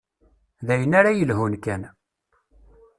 [0.67, 1.81] D ayen ara yelhun kan.